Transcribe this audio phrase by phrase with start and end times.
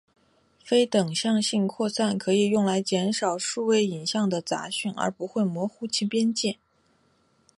[0.65, 6.57] 非等向性扩散可以用来减少数位影像的杂讯而不会模糊其边界。